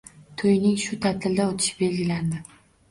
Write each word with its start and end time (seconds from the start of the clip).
To'yning 0.41 0.79
shu 0.85 0.99
ta'tilda 1.05 1.47
o'tishi 1.53 1.81
belgilandi. 1.85 2.45